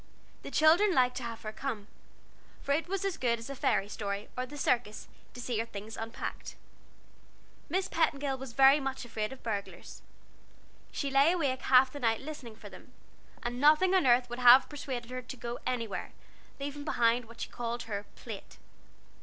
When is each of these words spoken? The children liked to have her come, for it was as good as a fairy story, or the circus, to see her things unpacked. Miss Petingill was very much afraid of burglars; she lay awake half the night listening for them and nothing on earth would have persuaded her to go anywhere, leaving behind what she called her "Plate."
The 0.41 0.49
children 0.49 0.95
liked 0.95 1.17
to 1.17 1.23
have 1.23 1.43
her 1.43 1.51
come, 1.51 1.85
for 2.63 2.71
it 2.71 2.87
was 2.87 3.05
as 3.05 3.17
good 3.17 3.37
as 3.37 3.51
a 3.51 3.55
fairy 3.55 3.87
story, 3.87 4.29
or 4.35 4.47
the 4.47 4.57
circus, 4.57 5.07
to 5.35 5.39
see 5.39 5.59
her 5.59 5.65
things 5.67 5.95
unpacked. 5.95 6.55
Miss 7.69 7.87
Petingill 7.87 8.39
was 8.39 8.53
very 8.53 8.79
much 8.79 9.05
afraid 9.05 9.31
of 9.31 9.43
burglars; 9.43 10.01
she 10.91 11.11
lay 11.11 11.31
awake 11.33 11.61
half 11.61 11.91
the 11.91 11.99
night 11.99 12.19
listening 12.21 12.55
for 12.55 12.67
them 12.67 12.91
and 13.43 13.61
nothing 13.61 13.93
on 13.93 14.07
earth 14.07 14.27
would 14.27 14.39
have 14.39 14.67
persuaded 14.67 15.11
her 15.11 15.21
to 15.21 15.37
go 15.37 15.59
anywhere, 15.67 16.13
leaving 16.59 16.83
behind 16.83 17.25
what 17.25 17.39
she 17.41 17.49
called 17.51 17.83
her 17.83 18.07
"Plate." 18.15 18.57